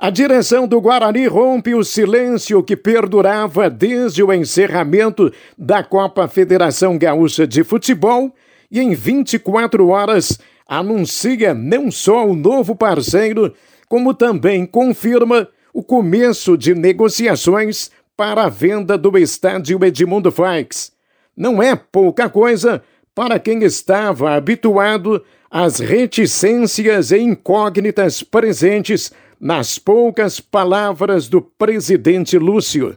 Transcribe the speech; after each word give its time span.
A 0.00 0.10
direção 0.10 0.68
do 0.68 0.80
Guarani 0.80 1.26
rompe 1.26 1.74
o 1.74 1.82
silêncio 1.82 2.62
que 2.62 2.76
perdurava 2.76 3.68
desde 3.68 4.22
o 4.22 4.32
encerramento 4.32 5.32
da 5.58 5.82
Copa 5.82 6.28
Federação 6.28 6.96
Gaúcha 6.96 7.48
de 7.48 7.64
Futebol 7.64 8.32
e, 8.70 8.78
em 8.78 8.94
24 8.94 9.88
horas, 9.88 10.38
anuncia 10.68 11.52
não 11.52 11.90
só 11.90 12.24
o 12.24 12.36
novo 12.36 12.76
parceiro, 12.76 13.52
como 13.88 14.14
também 14.14 14.64
confirma 14.64 15.48
o 15.74 15.82
começo 15.82 16.56
de 16.56 16.76
negociações 16.76 17.90
para 18.16 18.44
a 18.44 18.48
venda 18.48 18.96
do 18.96 19.18
estádio 19.18 19.84
Edmundo 19.84 20.30
Faix. 20.30 20.92
Não 21.36 21.60
é 21.60 21.74
pouca 21.74 22.28
coisa 22.28 22.80
para 23.16 23.36
quem 23.40 23.64
estava 23.64 24.36
habituado 24.36 25.24
às 25.50 25.80
reticências 25.80 27.10
e 27.10 27.18
incógnitas 27.18 28.22
presentes 28.22 29.12
nas 29.40 29.78
poucas 29.78 30.40
palavras 30.40 31.28
do 31.28 31.40
presidente 31.40 32.38
Lúcio. 32.38 32.96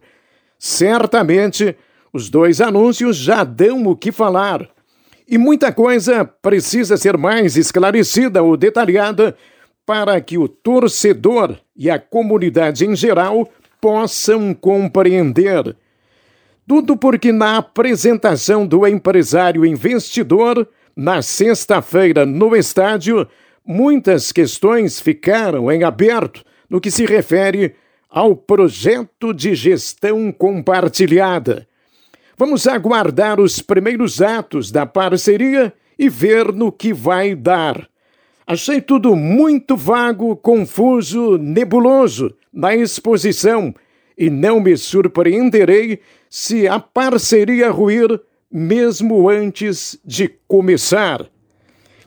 Certamente, 0.57 1.75
os 2.13 2.29
dois 2.29 2.59
anúncios 2.61 3.17
já 3.17 3.43
dão 3.43 3.85
o 3.87 3.95
que 3.95 4.11
falar. 4.11 4.67
E 5.27 5.37
muita 5.37 5.71
coisa 5.71 6.25
precisa 6.25 6.97
ser 6.97 7.17
mais 7.17 7.55
esclarecida 7.55 8.43
ou 8.43 8.57
detalhada 8.57 9.35
para 9.85 10.19
que 10.19 10.37
o 10.37 10.47
torcedor 10.47 11.57
e 11.75 11.89
a 11.89 11.97
comunidade 11.97 12.85
em 12.85 12.95
geral 12.95 13.49
possam 13.79 14.53
compreender. 14.53 15.75
Tudo 16.67 16.95
porque 16.95 17.31
na 17.31 17.57
apresentação 17.57 18.65
do 18.65 18.85
empresário 18.85 19.65
investidor, 19.65 20.67
na 20.95 21.21
sexta-feira 21.21 22.25
no 22.25 22.55
estádio, 22.55 23.27
muitas 23.65 24.31
questões 24.31 24.99
ficaram 24.99 25.71
em 25.71 25.83
aberto 25.83 26.43
no 26.69 26.79
que 26.79 26.91
se 26.91 27.05
refere 27.05 27.75
ao 28.09 28.35
projeto 28.35 29.33
de 29.33 29.55
gestão 29.55 30.31
compartilhada. 30.31 31.67
Vamos 32.37 32.67
aguardar 32.67 33.39
os 33.39 33.61
primeiros 33.61 34.21
atos 34.21 34.71
da 34.71 34.85
parceria 34.85 35.73
e 35.97 36.09
ver 36.09 36.51
no 36.51 36.71
que 36.71 36.91
vai 36.91 37.35
dar. 37.35 37.87
Achei 38.45 38.81
tudo 38.81 39.15
muito 39.15 39.77
vago, 39.77 40.35
confuso, 40.35 41.37
nebuloso 41.37 42.35
na 42.51 42.75
exposição 42.75 43.73
e 44.17 44.29
não 44.29 44.59
me 44.59 44.75
surpreenderei 44.75 45.99
se 46.29 46.67
a 46.67 46.79
parceria 46.79 47.71
ruir 47.71 48.19
mesmo 48.51 49.29
antes 49.29 49.97
de 50.03 50.27
começar. 50.47 51.30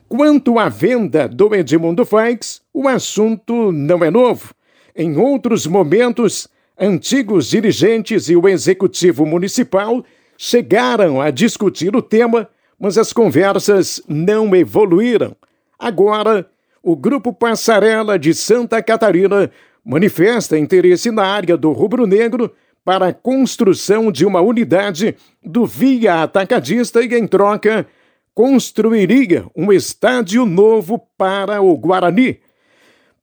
Quanto 0.08 0.58
à 0.58 0.68
venda 0.68 1.26
do 1.26 1.54
Edmundo 1.54 2.04
Faix, 2.04 2.60
o 2.72 2.86
assunto 2.86 3.72
não 3.72 4.04
é 4.04 4.10
novo. 4.10 4.54
Em 4.94 5.16
outros 5.16 5.66
momentos, 5.66 6.46
antigos 6.78 7.48
dirigentes 7.48 8.28
e 8.28 8.36
o 8.36 8.48
executivo 8.48 9.24
municipal 9.24 10.04
chegaram 10.36 11.20
a 11.20 11.30
discutir 11.30 11.96
o 11.96 12.02
tema, 12.02 12.48
mas 12.78 12.98
as 12.98 13.12
conversas 13.12 14.00
não 14.06 14.54
evoluíram. 14.54 15.34
Agora, 15.78 16.46
o 16.82 16.94
Grupo 16.94 17.32
Passarela 17.32 18.18
de 18.18 18.34
Santa 18.34 18.82
Catarina 18.82 19.50
manifesta 19.84 20.58
interesse 20.58 21.10
na 21.10 21.24
área 21.24 21.56
do 21.56 21.72
rubro-negro 21.72 22.52
para 22.84 23.08
a 23.08 23.12
construção 23.12 24.12
de 24.12 24.26
uma 24.26 24.42
unidade 24.42 25.16
do 25.42 25.64
Via 25.64 26.22
Atacadista 26.22 27.02
e, 27.02 27.14
em 27.14 27.26
troca, 27.26 27.86
construiria 28.34 29.46
um 29.56 29.72
estádio 29.72 30.44
novo 30.44 31.00
para 31.16 31.62
o 31.62 31.76
Guarani. 31.76 32.40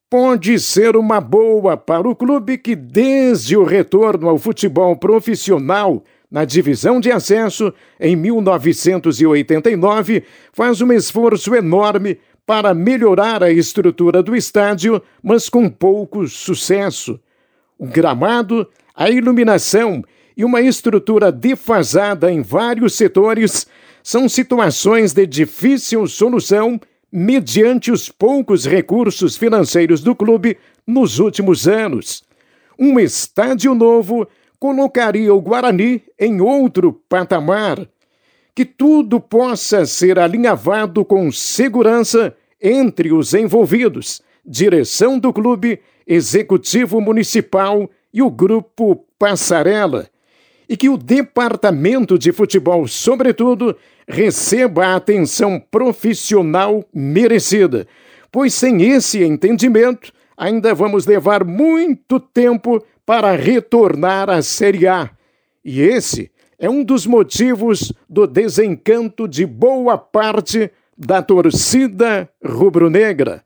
Pode 0.10 0.58
ser 0.60 0.96
uma 0.96 1.22
boa 1.22 1.78
para 1.78 2.08
o 2.08 2.16
clube 2.16 2.58
que, 2.58 2.76
desde 2.76 3.58
o 3.58 3.64
retorno 3.64 4.30
ao 4.30 4.38
futebol 4.38 4.96
profissional 4.96 6.04
na 6.30 6.46
divisão 6.46 7.00
de 7.00 7.12
acesso 7.12 7.74
em 8.00 8.16
1989, 8.16 10.24
faz 10.54 10.80
um 10.82 10.92
esforço 10.92 11.56
enorme 11.56 12.20
para 12.46 12.74
melhorar 12.74 13.44
a 13.44 13.52
estrutura 13.52 14.24
do 14.24 14.36
estádio, 14.36 15.02
mas 15.22 15.50
com 15.50 15.70
pouco 15.70 16.28
sucesso. 16.28 17.20
O 17.78 17.86
gramado, 17.86 18.68
a 18.96 19.10
iluminação 19.10 20.04
e 20.36 20.44
uma 20.44 20.62
estrutura 20.62 21.32
defasada 21.32 22.32
em 22.32 22.42
vários 22.42 22.96
setores 22.96 23.68
são 24.04 24.28
situações 24.28 25.14
de 25.14 25.26
difícil 25.26 26.08
solução 26.08 26.80
mediante 27.12 27.92
os 27.92 28.10
poucos 28.10 28.66
recursos 28.66 29.36
financeiros 29.36 30.02
do 30.02 30.16
clube 30.16 30.58
nos 30.88 31.20
últimos 31.20 31.68
anos. 31.68 32.24
Um 32.80 33.00
estádio 33.00 33.76
novo 33.76 34.28
colocaria 34.60 35.34
o 35.34 35.42
Guarani 35.42 36.04
em 36.20 36.40
outro 36.42 36.94
patamar. 37.10 37.88
Que 38.54 38.66
tudo 38.66 39.20
possa 39.20 39.86
ser 39.86 40.20
alinhavado 40.20 41.06
com 41.06 41.32
segurança 41.32 42.36
entre 42.62 43.12
os 43.12 43.34
envolvidos, 43.34 44.22
direção 44.46 45.18
do 45.18 45.32
clube, 45.32 45.80
executivo 46.06 47.00
municipal 47.00 47.90
e 48.14 48.22
o 48.22 48.30
grupo 48.30 49.06
Passarela 49.18 50.11
e 50.72 50.78
que 50.78 50.88
o 50.88 50.96
departamento 50.96 52.18
de 52.18 52.32
futebol, 52.32 52.88
sobretudo, 52.88 53.76
receba 54.08 54.86
a 54.86 54.96
atenção 54.96 55.60
profissional 55.60 56.86
merecida, 56.94 57.86
pois 58.32 58.54
sem 58.54 58.82
esse 58.82 59.22
entendimento 59.22 60.14
ainda 60.38 60.74
vamos 60.74 61.06
levar 61.06 61.44
muito 61.44 62.22
tempo 62.22 62.82
para 63.06 63.36
retornar 63.36 64.30
à 64.30 64.42
Série 64.42 64.88
A. 64.88 65.10
E 65.64 65.82
esse 65.82 66.32
é 66.58 66.70
um 66.70 66.86
dos 66.86 67.06
motivos 67.06 67.92
do 68.10 68.26
desencanto 68.26 69.28
de 69.28 69.46
boa 69.46 69.98
parte 69.98 70.72
da 70.98 71.22
torcida 71.22 72.30
rubro-negra. 72.42 73.44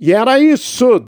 E 0.00 0.12
era 0.12 0.40
isso 0.40 0.98